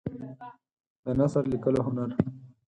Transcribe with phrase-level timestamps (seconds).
[1.03, 2.09] د نثر لیکلو هنر